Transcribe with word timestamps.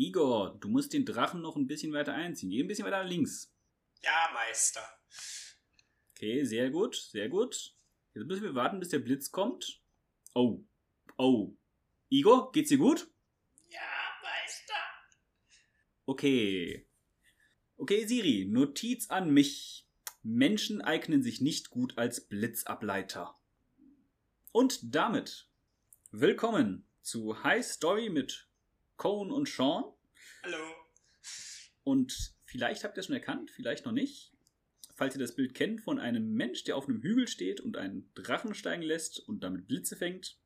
Igor, 0.00 0.56
du 0.58 0.68
musst 0.70 0.94
den 0.94 1.04
Drachen 1.04 1.42
noch 1.42 1.56
ein 1.56 1.66
bisschen 1.66 1.92
weiter 1.92 2.14
einziehen. 2.14 2.48
Geh 2.48 2.62
ein 2.62 2.66
bisschen 2.66 2.86
weiter 2.86 3.04
links. 3.04 3.52
Ja, 4.02 4.30
Meister. 4.32 4.80
Okay, 6.12 6.42
sehr 6.42 6.70
gut, 6.70 6.96
sehr 6.96 7.28
gut. 7.28 7.74
Jetzt 8.14 8.26
müssen 8.26 8.44
wir 8.44 8.54
warten, 8.54 8.80
bis 8.80 8.88
der 8.88 9.00
Blitz 9.00 9.30
kommt. 9.30 9.82
Oh, 10.32 10.64
oh. 11.18 11.54
Igor, 12.08 12.50
geht's 12.50 12.70
dir 12.70 12.78
gut? 12.78 13.10
Ja, 13.68 13.80
Meister. 14.22 14.74
Okay. 16.06 16.86
Okay, 17.76 18.06
Siri, 18.06 18.46
Notiz 18.50 19.10
an 19.10 19.30
mich. 19.34 19.86
Menschen 20.22 20.80
eignen 20.80 21.22
sich 21.22 21.42
nicht 21.42 21.68
gut 21.68 21.98
als 21.98 22.26
Blitzableiter. 22.26 23.38
Und 24.52 24.94
damit 24.94 25.50
willkommen 26.10 26.88
zu 27.02 27.44
High 27.44 27.66
Story 27.66 28.08
mit 28.08 28.49
Cohen 29.00 29.30
und 29.30 29.48
Sean. 29.48 29.84
Hallo. 30.42 30.58
Und 31.84 32.34
vielleicht 32.44 32.84
habt 32.84 32.98
ihr 32.98 33.00
es 33.00 33.06
schon 33.06 33.14
erkannt, 33.14 33.50
vielleicht 33.50 33.86
noch 33.86 33.92
nicht. 33.92 34.34
Falls 34.94 35.14
ihr 35.14 35.18
das 35.18 35.34
Bild 35.34 35.54
kennt 35.54 35.80
von 35.80 35.98
einem 35.98 36.34
Mensch, 36.34 36.64
der 36.64 36.76
auf 36.76 36.86
einem 36.86 37.00
Hügel 37.00 37.26
steht 37.26 37.62
und 37.62 37.78
einen 37.78 38.12
Drachen 38.14 38.54
steigen 38.54 38.82
lässt 38.82 39.18
und 39.26 39.42
damit 39.42 39.68
Blitze 39.68 39.96
fängt. 39.96 40.36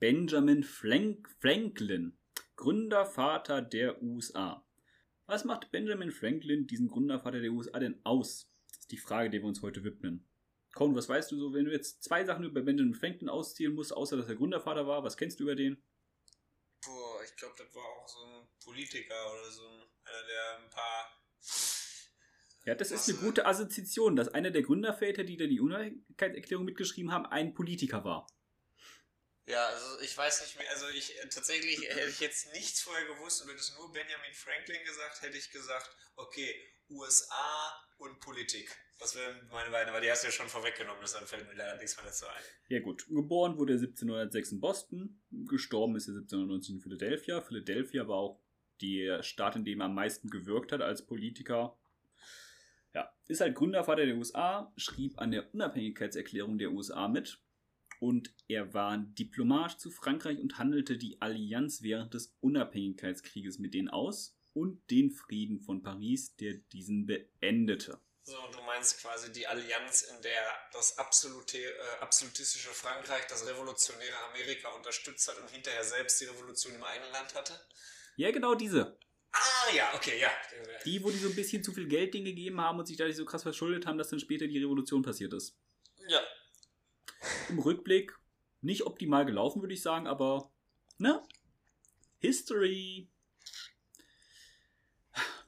Benjamin 0.00 0.64
Frank 0.64 1.28
Franklin, 1.40 2.18
Gründervater 2.56 3.62
der 3.62 4.02
USA. 4.02 4.66
Was 5.26 5.44
macht 5.44 5.70
Benjamin 5.70 6.10
Franklin, 6.10 6.66
diesen 6.66 6.88
Gründervater 6.88 7.40
der 7.40 7.52
USA, 7.52 7.78
denn 7.78 8.00
aus? 8.02 8.50
Das 8.66 8.80
ist 8.80 8.90
die 8.90 8.98
Frage, 8.98 9.30
der 9.30 9.42
wir 9.42 9.46
uns 9.46 9.62
heute 9.62 9.84
widmen. 9.84 10.24
Cohen, 10.74 10.96
was 10.96 11.08
weißt 11.08 11.30
du 11.30 11.38
so, 11.38 11.54
wenn 11.54 11.66
du 11.66 11.70
jetzt 11.70 12.02
zwei 12.02 12.24
Sachen 12.24 12.46
über 12.46 12.62
Benjamin 12.62 12.94
Franklin 12.94 13.28
auszählen 13.28 13.72
musst, 13.72 13.96
außer 13.96 14.16
dass 14.16 14.28
er 14.28 14.34
Gründervater 14.34 14.88
war, 14.88 15.04
was 15.04 15.16
kennst 15.16 15.38
du 15.38 15.44
über 15.44 15.54
den? 15.54 15.80
Ich 17.36 17.42
glaube, 17.42 17.54
das 17.58 17.74
war 17.74 17.84
auch 17.84 18.08
so 18.08 18.24
ein 18.24 18.48
Politiker 18.64 19.14
oder 19.34 19.50
so 19.50 19.68
ein, 19.68 19.82
einer, 20.04 20.26
der 20.26 20.58
ein 20.58 20.70
paar. 20.70 21.20
Ja, 22.64 22.74
das 22.74 22.90
ist 22.90 23.10
eine 23.10 23.18
gute 23.18 23.44
Assoziation, 23.44 24.16
dass 24.16 24.28
einer 24.28 24.50
der 24.50 24.62
Gründerväter, 24.62 25.22
die 25.22 25.36
da 25.36 25.46
die 25.46 25.60
Unabhängigkeitserklärung 25.60 26.64
mitgeschrieben 26.64 27.12
haben, 27.12 27.26
ein 27.26 27.52
Politiker 27.52 28.04
war. 28.04 28.26
Ja, 29.46 29.64
also 29.66 30.00
ich 30.00 30.16
weiß 30.16 30.42
nicht 30.42 30.58
mehr, 30.58 30.68
also 30.70 30.88
ich 30.88 31.14
tatsächlich 31.30 31.80
hätte 31.88 32.08
ich 32.08 32.18
jetzt 32.18 32.52
nichts 32.52 32.80
vorher 32.80 33.06
gewusst 33.06 33.42
und 33.42 33.48
hätte 33.48 33.60
es 33.60 33.76
nur 33.76 33.92
Benjamin 33.92 34.34
Franklin 34.34 34.84
gesagt, 34.84 35.22
hätte 35.22 35.38
ich 35.38 35.50
gesagt, 35.52 35.88
okay, 36.16 36.52
USA 36.90 37.86
und 37.98 38.18
Politik. 38.20 38.76
Das 38.98 39.14
wären 39.14 39.48
meine 39.52 39.70
beiden, 39.70 39.90
aber 39.90 40.00
die 40.00 40.10
hast 40.10 40.22
du 40.22 40.28
ja 40.28 40.32
schon 40.32 40.48
vorweggenommen, 40.48 41.00
deshalb 41.00 41.28
fällt 41.28 41.46
mir 41.46 41.54
leider 41.54 41.76
nichts 41.76 41.96
mehr 41.96 42.06
dazu 42.06 42.26
ein. 42.26 42.42
Ja 42.68 42.80
gut, 42.80 43.06
geboren 43.08 43.56
wurde 43.56 43.74
er 43.74 43.78
1706 43.78 44.52
in 44.52 44.60
Boston, 44.60 45.22
gestorben 45.30 45.94
ist 45.94 46.08
er 46.08 46.14
1790 46.14 46.74
in 46.74 46.80
Philadelphia. 46.80 47.40
Philadelphia 47.40 48.08
war 48.08 48.16
auch 48.16 48.40
der 48.80 49.22
Staat, 49.22 49.54
in 49.56 49.64
dem 49.64 49.80
er 49.80 49.86
am 49.86 49.94
meisten 49.94 50.28
gewirkt 50.28 50.72
hat 50.72 50.80
als 50.80 51.06
Politiker. 51.06 51.78
Ja, 52.94 53.14
ist 53.28 53.40
halt 53.40 53.54
Gründervater 53.54 54.06
der 54.06 54.16
USA, 54.16 54.72
schrieb 54.76 55.18
an 55.18 55.30
der 55.30 55.52
Unabhängigkeitserklärung 55.54 56.58
der 56.58 56.72
USA 56.72 57.06
mit 57.08 57.38
und 58.00 58.34
er 58.48 58.74
war 58.74 58.98
Diplomat 58.98 59.80
zu 59.80 59.90
Frankreich 59.90 60.38
und 60.38 60.58
handelte 60.58 60.98
die 60.98 61.20
Allianz 61.20 61.82
während 61.82 62.14
des 62.14 62.36
Unabhängigkeitskrieges 62.40 63.58
mit 63.58 63.74
denen 63.74 63.88
aus 63.88 64.36
und 64.52 64.90
den 64.90 65.10
Frieden 65.10 65.60
von 65.60 65.82
Paris, 65.82 66.34
der 66.36 66.54
diesen 66.54 67.06
beendete. 67.06 68.00
So, 68.24 68.36
du 68.52 68.60
meinst 68.62 69.00
quasi 69.00 69.30
die 69.32 69.46
Allianz, 69.46 70.02
in 70.02 70.20
der 70.22 70.42
das 70.72 70.98
absolute, 70.98 71.58
äh, 71.58 71.72
absolutistische 72.00 72.70
Frankreich 72.70 73.24
das 73.28 73.46
revolutionäre 73.46 74.16
Amerika 74.30 74.68
unterstützt 74.70 75.28
hat 75.28 75.38
und 75.38 75.48
hinterher 75.50 75.84
selbst 75.84 76.20
die 76.20 76.24
Revolution 76.24 76.74
im 76.74 76.82
eigenen 76.82 77.12
Land 77.12 77.34
hatte? 77.36 77.52
Ja, 78.16 78.32
genau 78.32 78.56
diese. 78.56 78.98
Ah, 79.30 79.74
ja, 79.76 79.94
okay, 79.94 80.18
ja. 80.18 80.30
Die, 80.84 81.04
wo 81.04 81.10
die 81.10 81.18
so 81.18 81.28
ein 81.28 81.36
bisschen 81.36 81.62
zu 81.62 81.72
viel 81.72 81.86
Geld 81.86 82.14
denen 82.14 82.24
gegeben 82.24 82.60
haben 82.60 82.78
und 82.78 82.86
sich 82.86 82.96
dadurch 82.96 83.16
so 83.16 83.24
krass 83.24 83.42
verschuldet 83.42 83.86
haben, 83.86 83.98
dass 83.98 84.08
dann 84.08 84.18
später 84.18 84.46
die 84.46 84.58
Revolution 84.58 85.02
passiert 85.02 85.32
ist. 85.34 85.56
Ja, 86.08 86.20
Im 87.48 87.58
Rückblick 87.58 88.18
nicht 88.60 88.86
optimal 88.86 89.24
gelaufen, 89.24 89.62
würde 89.62 89.74
ich 89.74 89.82
sagen, 89.82 90.06
aber 90.06 90.50
ne? 90.98 91.22
History. 92.18 93.08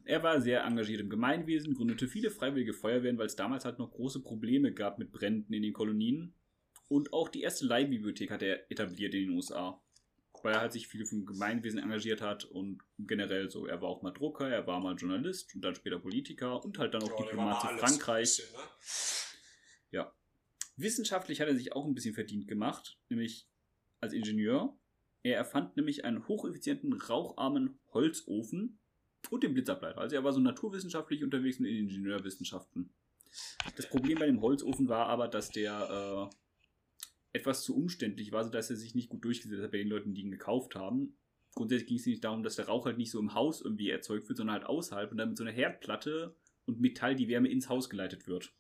Er 0.05 0.23
war 0.23 0.41
sehr 0.41 0.65
engagiert 0.65 1.01
im 1.01 1.11
Gemeinwesen, 1.11 1.75
gründete 1.75 2.09
viele 2.09 2.31
freiwillige 2.31 2.73
Feuerwehren, 2.73 3.19
weil 3.19 3.27
es 3.27 3.37
damals 3.37 3.65
halt 3.65 3.79
noch 3.79 3.91
große 3.91 4.23
Probleme 4.23 4.73
gab 4.73 4.99
mit 4.99 5.13
Bränden 5.13 5.53
in 5.53 5.63
den 5.63 5.75
Kolonien. 5.75 6.35
Und 6.89 7.13
auch 7.13 7.29
die 7.29 7.43
erste 7.43 7.67
Leihbibliothek 7.67 8.31
hat 8.31 8.43
er 8.43 8.71
etabliert 8.71 9.13
in 9.15 9.29
den 9.29 9.31
USA. 9.37 9.83
Weil 10.43 10.55
er 10.55 10.61
halt 10.61 10.73
sich 10.73 10.87
viel 10.87 11.05
vom 11.05 11.27
Gemeinwesen 11.27 11.81
engagiert 11.81 12.23
hat 12.23 12.45
und 12.45 12.81
generell 12.97 13.51
so. 13.51 13.67
Er 13.67 13.83
war 13.83 13.89
auch 13.89 14.03
mal 14.03 14.13
Drucker, 14.13 14.49
er 14.49 14.67
war 14.67 14.81
mal 14.81 14.95
Journalist 14.95 15.55
und 15.55 15.63
dann 15.63 15.75
später 15.75 15.99
Politiker 15.99 16.65
und 16.65 16.79
halt 16.79 16.95
dann 16.95 17.03
auch 17.03 17.11
Ja, 17.11 17.27
Diplomat 17.27 17.61
zu 17.61 17.67
Frankreich. 17.67 18.37
bisschen, 18.37 18.53
ne? 18.53 19.99
Ja. 19.99 20.18
Wissenschaftlich 20.79 21.41
hat 21.41 21.49
er 21.49 21.57
sich 21.57 21.73
auch 21.73 21.85
ein 21.87 21.95
bisschen 21.95 22.15
verdient 22.15 22.47
gemacht, 22.47 22.99
nämlich 23.09 23.49
als 24.01 24.13
Ingenieur. 24.13 24.79
Er 25.25 25.37
erfand 25.37 25.77
nämlich 25.77 26.05
einen 26.05 26.27
hocheffizienten, 26.29 26.93
raucharmen 26.93 27.79
Holzofen 27.93 28.79
und 29.31 29.43
den 29.43 29.55
Blitzableiter. 29.55 29.99
Also 29.99 30.15
er 30.15 30.23
war 30.23 30.33
so 30.33 30.41
naturwissenschaftlich 30.41 31.25
unterwegs 31.25 31.59
und 31.59 31.67
in 31.67 31.89
Ingenieurwissenschaften. 31.89 32.91
Das 33.77 33.89
Problem 33.89 34.21
bei 34.21 34.27
dem 34.27 34.41
Holzofen 34.41 34.89
war 34.89 35.07
aber, 35.07 35.27
dass 35.27 35.51
der 35.51 36.31
äh, 36.33 37.37
etwas 37.37 37.65
zu 37.65 37.77
umständlich 37.77 38.31
war, 38.31 38.45
sodass 38.45 38.71
er 38.71 38.77
sich 38.77 38.95
nicht 38.95 39.09
gut 39.09 39.25
durchgesetzt 39.25 39.63
hat 39.63 39.73
bei 39.73 39.79
den 39.79 39.89
Leuten, 39.89 40.15
die 40.15 40.23
ihn 40.23 40.31
gekauft 40.31 40.77
haben. 40.77 41.17
Grundsätzlich 41.57 41.89
ging 41.89 41.99
es 41.99 42.07
nicht 42.07 42.23
darum, 42.23 42.45
dass 42.45 42.55
der 42.55 42.69
Rauch 42.69 42.87
halt 42.87 42.99
nicht 42.99 43.11
so 43.11 43.19
im 43.19 43.35
Haus 43.35 43.61
irgendwie 43.61 43.91
erzeugt 43.91 44.29
wird, 44.29 44.37
sondern 44.37 44.55
halt 44.55 44.67
außerhalb 44.67 45.11
und 45.11 45.19
dann 45.19 45.31
mit 45.31 45.39
so 45.39 45.43
einer 45.43 45.53
Herdplatte 45.53 46.37
und 46.67 46.81
Metall 46.81 47.17
die 47.17 47.29
Wärme 47.29 47.49
ins 47.49 47.69
Haus 47.69 47.91
geleitet 47.91 48.29
wird. 48.29 48.55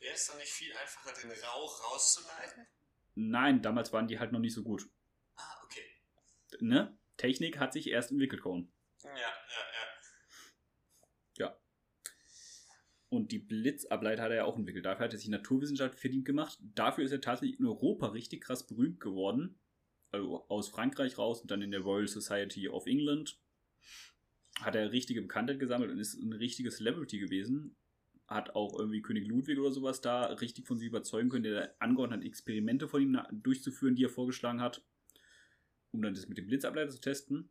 Wäre 0.00 0.14
es 0.14 0.26
dann 0.26 0.38
nicht 0.38 0.52
viel 0.52 0.72
einfacher, 0.76 1.12
den 1.20 1.30
Rauch 1.30 1.92
rauszuleiten? 1.92 2.66
Nein, 3.14 3.62
damals 3.62 3.92
waren 3.92 4.08
die 4.08 4.18
halt 4.18 4.32
noch 4.32 4.40
nicht 4.40 4.54
so 4.54 4.62
gut. 4.62 4.88
Ah, 5.36 5.62
okay. 5.64 5.84
Ne? 6.60 6.98
Technik 7.16 7.58
hat 7.58 7.72
sich 7.72 7.88
erst 7.88 8.10
entwickelt, 8.10 8.42
Cohen. 8.42 8.72
Ja, 9.02 9.10
ja, 9.10 9.34
ja. 9.72 9.86
Und 13.08 13.32
die 13.32 13.38
Blitzableiter 13.38 14.22
hat 14.22 14.30
er 14.30 14.36
ja 14.36 14.44
auch 14.44 14.58
entwickelt. 14.58 14.84
Dafür 14.84 15.04
hat 15.06 15.12
er 15.12 15.18
sich 15.18 15.28
Naturwissenschaft 15.28 15.98
verdient 15.98 16.24
gemacht. 16.24 16.58
Dafür 16.60 17.04
ist 17.04 17.12
er 17.12 17.20
tatsächlich 17.20 17.58
in 17.58 17.66
Europa 17.66 18.08
richtig 18.08 18.42
krass 18.42 18.66
berühmt 18.66 19.00
geworden. 19.00 19.58
Also 20.10 20.46
aus 20.48 20.68
Frankreich 20.68 21.16
raus 21.16 21.40
und 21.40 21.50
dann 21.50 21.62
in 21.62 21.70
der 21.70 21.80
Royal 21.80 22.08
Society 22.08 22.68
of 22.68 22.86
England. 22.86 23.40
Hat 24.60 24.74
er 24.74 24.92
richtige 24.92 25.22
Bekanntheit 25.22 25.60
gesammelt 25.60 25.90
und 25.90 25.98
ist 25.98 26.14
ein 26.14 26.32
richtiges 26.32 26.76
Celebrity 26.76 27.18
gewesen. 27.18 27.76
Hat 28.26 28.54
auch 28.56 28.78
irgendwie 28.78 29.02
König 29.02 29.26
Ludwig 29.28 29.58
oder 29.58 29.70
sowas 29.70 30.00
da 30.00 30.24
richtig 30.24 30.66
von 30.66 30.78
sich 30.78 30.88
überzeugen 30.88 31.28
können, 31.28 31.44
der 31.44 31.74
angeordnet 31.78 32.20
hat, 32.20 32.26
Experimente 32.26 32.88
von 32.88 33.02
ihm 33.02 33.18
durchzuführen, 33.30 33.94
die 33.94 34.04
er 34.04 34.10
vorgeschlagen 34.10 34.60
hat, 34.60 34.84
um 35.92 36.02
dann 36.02 36.14
das 36.14 36.28
mit 36.28 36.38
dem 36.38 36.46
Blitzableiter 36.46 36.90
zu 36.90 37.00
testen 37.00 37.50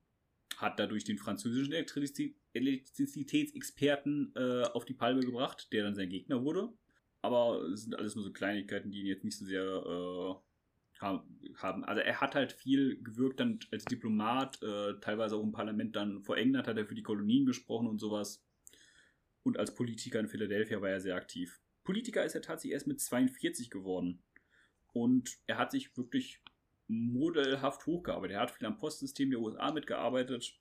hat 0.57 0.79
dadurch 0.79 1.03
den 1.03 1.17
französischen 1.17 1.73
Elektrizi- 1.73 2.35
Elektrizitätsexperten 2.53 4.33
äh, 4.35 4.63
auf 4.73 4.85
die 4.85 4.93
Palme 4.93 5.21
gebracht, 5.21 5.71
der 5.71 5.83
dann 5.83 5.95
sein 5.95 6.09
Gegner 6.09 6.43
wurde. 6.43 6.69
Aber 7.21 7.63
es 7.73 7.83
sind 7.83 7.95
alles 7.95 8.15
nur 8.15 8.23
so 8.23 8.31
Kleinigkeiten, 8.31 8.91
die 8.91 9.01
ihn 9.01 9.07
jetzt 9.07 9.23
nicht 9.23 9.37
so 9.37 9.45
sehr 9.45 9.63
äh, 9.63 10.35
ha- 11.01 11.25
haben. 11.55 11.83
Also 11.83 12.01
er 12.01 12.21
hat 12.21 12.35
halt 12.35 12.53
viel 12.53 13.01
gewirkt 13.03 13.39
dann 13.39 13.59
als 13.71 13.83
Diplomat, 13.85 14.61
äh, 14.61 14.99
teilweise 15.01 15.35
auch 15.35 15.43
im 15.43 15.51
Parlament 15.51 15.95
dann 15.95 16.21
vor 16.23 16.37
England 16.37 16.67
hat 16.67 16.77
er 16.77 16.85
für 16.85 16.95
die 16.95 17.03
Kolonien 17.03 17.45
gesprochen 17.45 17.87
und 17.87 17.99
sowas. 17.99 18.43
Und 19.45 19.57
als 19.57 19.75
Politiker 19.75 20.19
in 20.19 20.27
Philadelphia 20.27 20.81
war 20.81 20.89
er 20.89 20.99
sehr 20.99 21.15
aktiv. 21.15 21.61
Politiker 21.83 22.25
ist 22.25 22.33
er 22.33 22.41
tatsächlich 22.41 22.73
erst 22.73 22.87
mit 22.87 22.99
42 22.99 23.69
geworden. 23.69 24.23
Und 24.91 25.37
er 25.45 25.59
hat 25.59 25.69
sich 25.69 25.95
wirklich 25.95 26.41
modellhaft 26.87 27.85
hochgearbeitet. 27.85 28.35
Er 28.37 28.41
hat 28.41 28.49
viel 28.49 28.65
am 28.65 28.79
Postsystem 28.79 29.29
der 29.29 29.39
USA 29.39 29.71
mitgearbeitet 29.71 30.59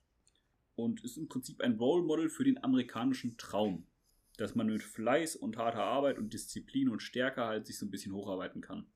und 0.74 1.02
ist 1.02 1.16
im 1.16 1.28
Prinzip 1.28 1.62
ein 1.62 1.78
Role 1.78 2.04
Model 2.04 2.28
für 2.28 2.44
den 2.44 2.62
amerikanischen 2.62 3.38
Traum. 3.38 3.86
Dass 4.36 4.54
man 4.54 4.66
mit 4.66 4.82
Fleiß 4.82 5.36
und 5.36 5.56
harter 5.56 5.84
Arbeit 5.84 6.18
und 6.18 6.34
Disziplin 6.34 6.90
und 6.90 7.00
Stärke 7.00 7.42
halt 7.42 7.66
sich 7.66 7.78
so 7.78 7.86
ein 7.86 7.90
bisschen 7.90 8.12
hocharbeiten 8.12 8.60
kann. 8.60 8.92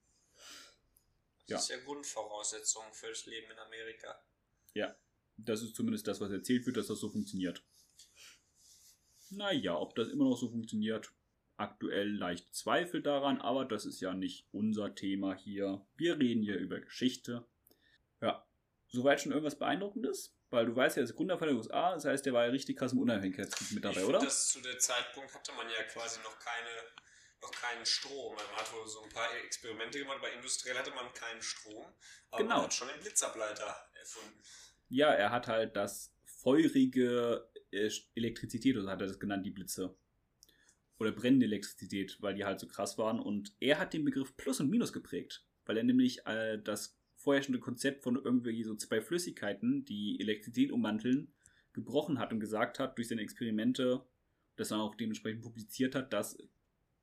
Das 1.46 1.48
Ja. 1.48 1.56
ist 1.56 1.68
ja 1.70 1.76
Grundvoraussetzung 1.78 2.84
fürs 2.92 3.24
Leben 3.24 3.50
in 3.50 3.58
Amerika. 3.58 4.20
Ja, 4.74 4.94
das 5.38 5.62
ist 5.62 5.74
zumindest 5.76 6.06
das, 6.06 6.20
was 6.20 6.30
erzählt 6.30 6.66
wird, 6.66 6.76
dass 6.76 6.88
das 6.88 7.00
so 7.00 7.08
funktioniert. 7.08 7.64
Naja, 9.30 9.76
ob 9.76 9.94
das 9.94 10.08
immer 10.08 10.24
noch 10.24 10.36
so 10.36 10.48
funktioniert, 10.50 11.10
aktuell 11.56 12.16
leicht 12.16 12.54
Zweifel 12.54 13.02
daran, 13.02 13.40
aber 13.40 13.64
das 13.64 13.84
ist 13.84 14.00
ja 14.00 14.14
nicht 14.14 14.46
unser 14.52 14.94
Thema 14.94 15.34
hier. 15.34 15.84
Wir 15.96 16.18
reden 16.18 16.42
hier 16.42 16.56
über 16.58 16.80
Geschichte. 16.80 17.46
Ja, 18.20 18.46
soweit 18.86 19.20
schon 19.20 19.32
irgendwas 19.32 19.58
Beeindruckendes? 19.58 20.34
Weil 20.50 20.66
du 20.66 20.74
weißt 20.74 20.96
ja, 20.96 21.02
ist 21.02 21.14
Gründervater 21.14 21.50
der 21.50 21.56
USA, 21.56 21.92
das 21.94 22.06
heißt, 22.06 22.24
der 22.24 22.32
war 22.32 22.44
ja 22.46 22.50
richtig 22.50 22.78
krass 22.78 22.92
im 22.92 23.00
Unabhängigkeitskrieg 23.00 23.72
mit 23.72 23.84
dabei, 23.84 24.00
ich 24.00 24.06
oder? 24.06 24.18
Dass 24.20 24.48
zu 24.48 24.62
der 24.62 24.78
Zeitpunkt 24.78 25.34
hatte 25.34 25.52
man 25.52 25.68
ja 25.68 25.82
quasi 25.84 26.20
noch 26.22 26.38
keine 26.38 26.70
noch 27.40 27.52
keinen 27.52 27.86
Strom. 27.86 28.34
Man 28.34 28.46
hat 28.56 28.72
wohl 28.72 28.86
so 28.88 29.02
ein 29.02 29.10
paar 29.10 29.28
Experimente 29.44 29.98
gemacht, 29.98 30.18
aber 30.18 30.32
industriell 30.32 30.76
hatte 30.76 30.90
man 30.90 31.12
keinen 31.12 31.40
Strom. 31.40 31.86
Aber 32.30 32.42
Genau. 32.42 32.54
man 32.56 32.64
hat 32.64 32.74
schon 32.74 32.88
den 32.88 33.00
Blitzableiter 33.00 33.76
erfunden. 33.94 34.42
Ja, 34.88 35.12
er 35.12 35.30
hat 35.30 35.46
halt 35.46 35.76
das 35.76 36.12
feurige 36.24 37.48
Elektrizität, 37.72 38.76
oder 38.76 38.90
hat 38.90 39.00
er 39.00 39.06
das 39.06 39.20
genannt, 39.20 39.46
die 39.46 39.50
Blitze. 39.50 39.96
Oder 40.98 41.12
brennende 41.12 41.46
Elektrizität, 41.46 42.16
weil 42.20 42.34
die 42.34 42.44
halt 42.44 42.60
so 42.60 42.66
krass 42.66 42.98
waren. 42.98 43.20
Und 43.20 43.54
er 43.60 43.78
hat 43.78 43.92
den 43.92 44.04
Begriff 44.04 44.36
Plus 44.36 44.60
und 44.60 44.70
Minus 44.70 44.92
geprägt, 44.92 45.44
weil 45.64 45.76
er 45.76 45.84
nämlich 45.84 46.26
äh, 46.26 46.58
das 46.62 46.98
vorherrschende 47.14 47.60
Konzept 47.60 48.02
von 48.02 48.16
irgendwie 48.16 48.64
so 48.64 48.74
zwei 48.74 49.00
Flüssigkeiten, 49.00 49.84
die 49.84 50.18
Elektrizität 50.20 50.72
ummanteln, 50.72 51.32
gebrochen 51.72 52.18
hat 52.18 52.32
und 52.32 52.40
gesagt 52.40 52.78
hat, 52.78 52.96
durch 52.96 53.08
seine 53.08 53.22
Experimente, 53.22 54.04
das 54.56 54.68
dann 54.68 54.80
auch 54.80 54.94
dementsprechend 54.94 55.42
publiziert 55.42 55.94
hat, 55.94 56.12
dass 56.12 56.38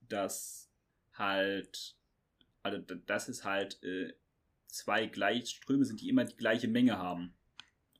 das 0.01 0.69
halt, 1.13 1.95
also 2.63 2.79
dass 2.79 3.29
es 3.29 3.43
halt 3.43 3.81
äh, 3.83 4.13
zwei 4.67 5.05
Gleichströme 5.05 5.85
sind, 5.85 6.01
die 6.01 6.09
immer 6.09 6.25
die 6.25 6.35
gleiche 6.35 6.67
Menge 6.67 6.97
haben. 6.97 7.33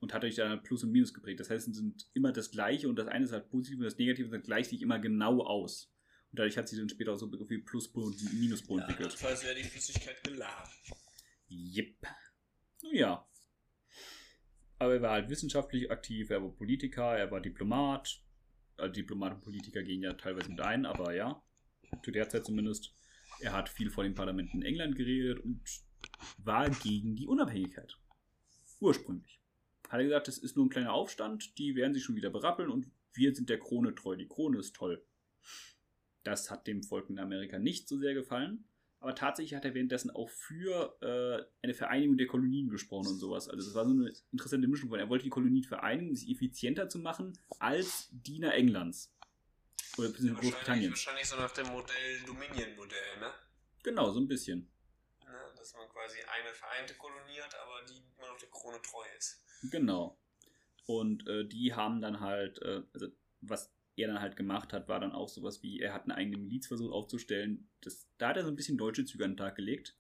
Und 0.02 0.14
hat 0.14 0.24
euch 0.24 0.36
dann 0.36 0.62
Plus 0.62 0.84
und 0.84 0.92
Minus 0.92 1.14
geprägt. 1.14 1.40
Das 1.40 1.50
heißt, 1.50 1.68
es 1.68 1.76
sind 1.78 2.08
immer 2.14 2.32
das 2.32 2.52
gleiche 2.52 2.88
und 2.90 2.98
das 2.98 3.08
eine 3.08 3.26
ist 3.26 3.32
halt 3.32 3.50
positiv 3.50 3.80
und 3.80 3.86
das 3.86 3.98
Negative 3.98 4.30
sind 4.30 4.44
gleicht 4.44 4.70
sich 4.70 4.82
immer 4.82 5.00
genau 5.00 5.42
aus. 5.44 5.92
Und 6.32 6.40
dadurch 6.40 6.58
hat 6.58 6.68
sich 6.68 6.78
dann 6.78 6.90
später 6.90 7.14
auch 7.14 7.18
so 7.18 7.30
Begriffe 7.30 7.52
wie 7.52 7.60
Pluspol 7.60 8.04
und 8.04 8.34
Minuspol 8.34 8.80
Ja, 8.80 8.86
entwickelt. 8.86 9.12
jedenfalls 9.14 9.44
wäre 9.44 9.56
die 9.56 9.64
Flüssigkeit 9.64 10.22
geladen. 10.24 10.70
Jep. 11.48 12.06
Nun 12.84 12.96
ja. 12.96 13.28
Aber 14.78 14.96
er 14.96 15.02
war 15.02 15.12
halt 15.12 15.30
wissenschaftlich 15.30 15.90
aktiv, 15.90 16.30
er 16.30 16.44
war 16.44 16.52
Politiker, 16.52 17.18
er 17.18 17.32
war 17.32 17.40
Diplomat. 17.40 18.22
Also 18.78 18.92
Diplomat 18.92 19.36
und 19.36 19.42
Politiker 19.42 19.82
gehen 19.84 20.02
ja 20.02 20.14
teilweise 20.14 20.50
mit 20.50 20.60
ein, 20.60 20.86
aber 20.86 21.16
ja, 21.16 21.42
zu 22.04 22.12
der 22.12 22.28
Zeit 22.28 22.46
zumindest. 22.46 22.94
Er 23.40 23.54
hat 23.54 23.70
viel 23.70 23.90
vor 23.90 24.04
dem 24.04 24.16
Parlament 24.16 24.54
in 24.54 24.62
England 24.62 24.96
geredet 24.96 25.40
und 25.40 25.62
war 26.38 26.70
gegen 26.70 27.16
die 27.16 27.26
Unabhängigkeit. 27.26 27.98
Ursprünglich. 28.82 29.42
Hat 29.90 30.00
er 30.00 30.04
gesagt, 30.04 30.28
das 30.28 30.38
ist 30.38 30.56
nur 30.56 30.66
ein 30.66 30.70
kleiner 30.70 30.94
Aufstand, 30.94 31.58
die 31.58 31.76
werden 31.76 31.94
sich 31.94 32.04
schon 32.04 32.16
wieder 32.16 32.30
berappeln 32.30 32.70
und 32.70 32.88
wir 33.14 33.34
sind 33.36 33.50
der 33.50 33.60
Krone 33.60 33.96
treu. 33.96 34.16
Die 34.16 34.28
Krone 34.28 34.60
ist 34.60 34.76
toll. 34.76 35.06
Das 36.24 36.50
hat 36.50 36.68
dem 36.68 36.84
Volk 36.84 37.10
in 37.10 37.20
Amerika 37.20 37.60
nicht 37.60 37.88
so 37.88 37.98
sehr 37.98 38.14
gefallen. 38.14 38.66
Aber 39.00 39.14
tatsächlich 39.14 39.54
hat 39.54 39.66
er 39.66 39.76
währenddessen 39.76 40.10
auch 40.10 40.30
für 40.32 40.98
äh, 41.02 41.46
eine 41.64 41.76
Vereinigung 41.76 42.18
der 42.18 42.26
Kolonien 42.26 42.70
gesprochen 42.70 43.10
und 43.10 43.20
sowas. 43.20 43.48
Also 43.48 43.64
das 43.64 43.76
war 43.76 43.86
so 43.86 43.92
eine 43.92 44.12
interessante 44.32 44.68
Mischung, 44.68 44.90
weil 44.90 45.00
er 45.00 45.10
wollte 45.10 45.26
die 45.26 45.30
Kolonien 45.30 45.64
vereinigen, 45.64 46.10
um 46.10 46.16
sie 46.16 46.32
effizienter 46.32 46.90
zu 46.90 46.98
machen 46.98 47.38
als 47.60 48.10
Diener 48.12 48.56
Englands. 48.56 49.14
Oder 49.98 50.10
Wahrscheinlich, 50.10 50.40
Großbritanniens. 50.40 50.92
wahrscheinlich 50.92 51.28
so 51.28 51.36
nach 51.36 51.52
dem 51.52 51.68
Modell 51.68 52.20
Dominion-Modell, 52.26 53.20
ne? 53.20 53.32
Genau, 53.84 54.12
so 54.12 54.20
ein 54.20 54.28
bisschen. 54.28 54.68
Dass 55.66 55.74
man 55.74 55.90
quasi 55.90 56.20
eine 56.20 56.54
vereinte 56.54 56.94
Kolonie 56.94 57.42
hat, 57.42 57.56
aber 57.56 57.84
die 57.90 57.98
immer 58.20 58.28
noch 58.28 58.38
der 58.38 58.50
Krone 58.50 58.80
treu 58.84 59.04
ist. 59.18 59.44
Genau. 59.72 60.16
Und 60.86 61.28
äh, 61.28 61.48
die 61.48 61.74
haben 61.74 62.02
dann 62.02 62.20
halt, 62.20 62.62
äh, 62.62 62.84
also 62.94 63.08
was 63.42 63.74
er 63.96 64.10
dann 64.10 64.22
halt 64.22 64.36
gemacht 64.36 64.74
hat, 64.74 64.88
war 64.88 65.00
dann 65.00 65.12
auch 65.12 65.28
sowas 65.28 65.64
wie, 65.64 65.80
er 65.80 65.92
hat 65.92 66.04
eine 66.04 66.14
eigene 66.14 66.38
Miliz 66.38 66.68
versucht 66.68 66.94
aufzustellen. 66.94 67.68
Das, 67.82 68.08
da 68.20 68.28
hat 68.28 68.38
er 68.38 68.44
so 68.44 68.50
ein 68.50 68.56
bisschen 68.56 68.78
deutsche 68.78 69.06
Züge 69.06 69.26
an 69.26 69.32
den 69.32 69.38
Tag 69.38 69.56
gelegt. 69.56 69.98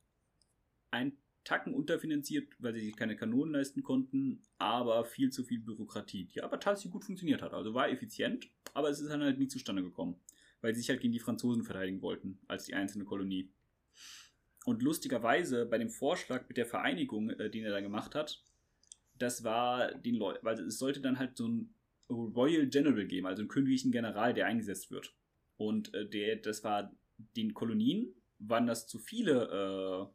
Ein 0.92 1.18
Tacken 1.44 1.74
unterfinanziert, 1.74 2.54
weil 2.60 2.76
sie 2.76 2.86
sich 2.86 2.96
keine 2.96 3.16
Kanonen 3.16 3.56
leisten 3.56 3.82
konnten, 3.82 4.44
aber 4.60 5.04
viel 5.04 5.32
zu 5.32 5.44
viel 5.44 5.62
Bürokratie, 5.62 6.26
die 6.26 6.44
aber 6.44 6.60
tatsächlich 6.60 6.94
gut 6.94 7.06
funktioniert 7.06 7.42
hat. 7.42 7.54
Also 7.54 7.74
war 7.74 7.90
effizient, 7.90 8.52
aber 8.76 8.92
es 8.92 9.00
ist 9.00 9.10
dann 9.10 9.24
halt 9.24 9.40
nie 9.40 9.48
zustande 9.48 9.82
gekommen, 9.82 10.22
weil 10.62 10.76
sie 10.76 10.82
sich 10.82 10.90
halt 10.92 11.02
gegen 11.02 11.14
die 11.14 11.20
Franzosen 11.20 11.64
verteidigen 11.64 12.04
wollten, 12.04 12.40
als 12.48 12.66
die 12.66 12.76
einzelne 12.76 13.06
Kolonie. 13.06 13.52
Und 14.66 14.82
lustigerweise 14.82 15.66
bei 15.66 15.78
dem 15.78 15.90
Vorschlag 15.90 16.48
mit 16.48 16.58
der 16.58 16.66
Vereinigung, 16.66 17.30
äh, 17.30 17.50
den 17.50 17.64
er 17.64 17.72
da 17.72 17.82
gemacht 17.82 18.16
hat, 18.16 18.44
das 19.18 19.44
war 19.44 19.94
den 19.94 20.16
Leuten, 20.16 20.46
weil 20.46 20.60
es 20.60 20.78
sollte 20.78 21.00
dann 21.00 21.20
halt 21.20 21.38
so 21.38 21.48
ein 21.48 21.74
Royal 22.10 22.68
General 22.68 23.06
geben, 23.06 23.28
also 23.28 23.42
einen 23.42 23.48
königlichen 23.48 23.92
General, 23.92 24.34
der 24.34 24.48
eingesetzt 24.48 24.92
wird. 24.92 25.14
Und 25.58 25.94
äh, 25.94 26.08
der, 26.10 26.36
das 26.38 26.64
war 26.64 26.92
den 27.38 27.54
Kolonien, 27.54 28.14
waren 28.40 28.68
das 28.68 28.88
zu 28.88 29.00
viele, 29.00 30.12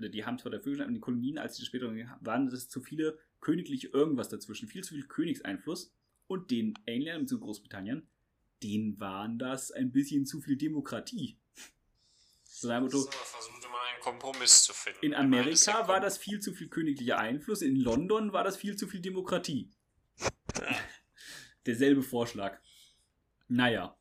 äh, 0.00 0.08
die 0.08 0.24
haben 0.24 0.38
zwar 0.38 0.50
dafür 0.50 0.72
gestanden, 0.72 0.94
die 0.94 1.00
Kolonien, 1.00 1.38
als 1.38 1.56
sie 1.56 1.62
das 1.62 1.68
später 1.68 1.92
waren 2.20 2.46
das 2.46 2.68
zu 2.68 2.80
viele 2.80 3.18
königliche 3.40 3.88
irgendwas 3.88 4.28
dazwischen, 4.28 4.68
viel 4.68 4.82
zu 4.82 4.94
viel 4.94 5.06
Königseinfluss. 5.06 5.94
Und 6.26 6.50
den 6.50 6.74
Engländern, 6.86 7.26
zu 7.26 7.40
Großbritannien, 7.40 8.06
denen 8.62 9.00
waren 9.00 9.38
das 9.38 9.72
ein 9.72 9.90
bisschen 9.90 10.26
zu 10.26 10.40
viel 10.40 10.56
Demokratie. 10.56 11.36
So 12.44 12.68
So, 12.68 13.10
versuchte 13.10 13.68
einen 13.68 13.79
Kompromiss 14.00 14.64
zu 14.64 14.72
finden. 14.72 14.98
in 15.02 15.14
Amerika 15.14 15.86
war 15.88 16.00
das 16.00 16.18
viel 16.18 16.40
zu 16.40 16.52
viel 16.52 16.68
königlicher 16.68 17.18
Einfluss, 17.18 17.62
in 17.62 17.76
London 17.76 18.32
war 18.32 18.44
das 18.44 18.56
viel 18.56 18.76
zu 18.76 18.86
viel 18.86 19.00
Demokratie. 19.00 19.70
Derselbe 21.66 22.02
Vorschlag. 22.02 22.58
Naja. 23.48 23.96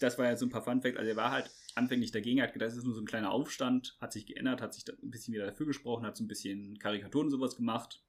Das 0.00 0.18
war 0.18 0.26
ja 0.26 0.36
so 0.36 0.46
ein 0.46 0.50
paar 0.50 0.62
Fun 0.62 0.82
Facts. 0.82 0.98
Also 0.98 1.10
er 1.10 1.16
war 1.16 1.30
halt 1.30 1.50
anfänglich 1.74 2.10
dagegen, 2.10 2.40
hat 2.40 2.52
gedacht, 2.52 2.70
das 2.70 2.76
ist 2.76 2.84
nur 2.84 2.94
so 2.94 3.00
ein 3.00 3.06
kleiner 3.06 3.30
Aufstand, 3.30 3.96
hat 4.00 4.12
sich 4.12 4.26
geändert, 4.26 4.62
hat 4.62 4.74
sich 4.74 4.84
ein 4.88 5.10
bisschen 5.10 5.34
wieder 5.34 5.46
dafür 5.46 5.66
gesprochen, 5.66 6.06
hat 6.06 6.16
so 6.16 6.24
ein 6.24 6.28
bisschen 6.28 6.78
Karikaturen 6.78 7.26
und 7.26 7.30
sowas 7.30 7.56
gemacht, 7.56 8.02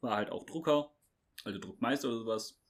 war 0.00 0.16
halt 0.16 0.30
auch 0.30 0.44
Drucker, 0.44 0.94
also 1.44 1.58
Druckmeister 1.58 2.08
oder 2.08 2.18
sowas, 2.18 2.60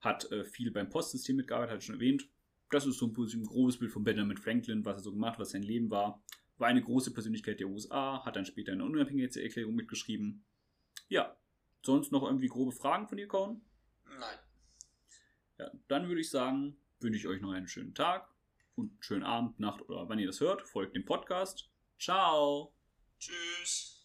hat 0.00 0.30
äh, 0.32 0.44
viel 0.44 0.70
beim 0.70 0.88
Postsystem 0.88 1.36
mitgearbeitet, 1.36 1.74
hat 1.74 1.84
schon 1.84 1.96
erwähnt. 1.96 2.28
Das 2.70 2.86
ist 2.86 2.98
so 2.98 3.06
ein, 3.06 3.14
ein 3.14 3.44
grobes 3.44 3.78
Bild 3.78 3.92
von 3.92 4.02
Benjamin 4.02 4.38
Franklin, 4.38 4.84
was 4.84 4.96
er 4.96 5.02
so 5.02 5.12
gemacht, 5.12 5.38
was 5.38 5.50
sein 5.50 5.62
Leben 5.62 5.90
war. 5.90 6.22
War 6.62 6.68
eine 6.68 6.80
große 6.80 7.12
Persönlichkeit 7.12 7.58
der 7.58 7.66
USA, 7.66 8.24
hat 8.24 8.36
dann 8.36 8.44
später 8.44 8.70
eine 8.70 8.84
Unabhängigkeitserklärung 8.84 9.74
mitgeschrieben. 9.74 10.44
Ja, 11.08 11.36
sonst 11.84 12.12
noch 12.12 12.22
irgendwie 12.22 12.46
grobe 12.46 12.70
Fragen 12.70 13.08
von 13.08 13.18
dir, 13.18 13.26
Cohen? 13.26 13.62
Nein. 14.04 14.38
Ja, 15.58 15.72
dann 15.88 16.06
würde 16.06 16.20
ich 16.20 16.30
sagen, 16.30 16.76
wünsche 17.00 17.18
ich 17.18 17.26
euch 17.26 17.40
noch 17.40 17.50
einen 17.50 17.66
schönen 17.66 17.96
Tag 17.96 18.32
und 18.76 18.92
einen 18.92 19.02
schönen 19.02 19.24
Abend, 19.24 19.58
Nacht 19.58 19.82
oder 19.88 20.08
wann 20.08 20.20
ihr 20.20 20.28
das 20.28 20.40
hört. 20.40 20.62
Folgt 20.62 20.94
dem 20.94 21.04
Podcast. 21.04 21.68
Ciao! 21.98 22.72
Tschüss. 23.18 24.01